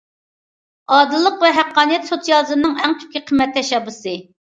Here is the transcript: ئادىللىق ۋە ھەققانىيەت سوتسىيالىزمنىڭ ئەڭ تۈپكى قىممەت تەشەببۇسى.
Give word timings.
ئادىللىق 0.95 1.45
ۋە 1.45 1.53
ھەققانىيەت 1.59 2.09
سوتسىيالىزمنىڭ 2.09 2.77
ئەڭ 2.83 2.99
تۈپكى 3.01 3.25
قىممەت 3.31 3.59
تەشەببۇسى. 3.63 4.21